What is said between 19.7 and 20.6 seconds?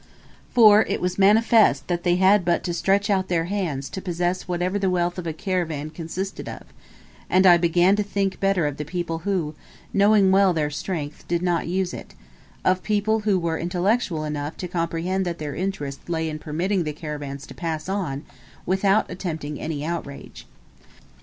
outrage.